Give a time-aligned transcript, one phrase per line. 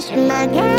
[0.00, 0.69] wish my.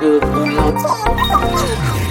[0.00, 2.07] 个不要走。